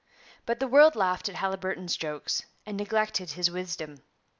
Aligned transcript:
But 0.47 0.59
the 0.59 0.67
world 0.67 0.95
laughed 0.95 1.29
at 1.29 1.35
Haliburton's 1.35 1.95
jokes 1.95 2.43
and 2.65 2.75
neglected 2.75 3.29
his 3.33 3.51
wisdom. 3.51 4.01